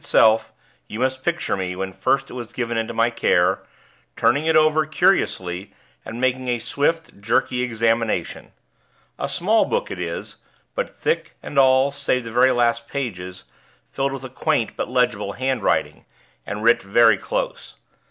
[0.03, 0.51] itself
[0.87, 3.61] You must picture me, when first it was given into my care,
[4.17, 8.51] turning it over, curiously, and making a swift, jerky examination.
[9.19, 10.37] A small book it is;
[10.73, 13.43] but thick, and all, save the last few pages,
[13.91, 16.07] filled with a quaint but legible handwriting,
[16.47, 17.75] and writ very close.